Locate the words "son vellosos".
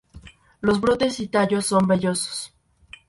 1.67-2.51